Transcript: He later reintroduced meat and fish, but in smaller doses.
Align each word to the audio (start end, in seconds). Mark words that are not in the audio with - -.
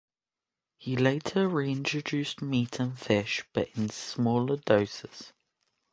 He 0.79 0.95
later 0.95 1.47
reintroduced 1.47 2.41
meat 2.41 2.79
and 2.79 2.97
fish, 2.97 3.43
but 3.53 3.69
in 3.77 3.89
smaller 3.89 4.57
doses. 4.57 5.31